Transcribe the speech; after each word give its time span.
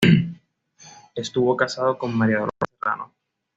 Estuvo 1.13 1.55
casado 1.55 1.95
con 1.99 2.17
María 2.17 2.37
Dolores 2.37 2.57
Serrano. 2.81 3.13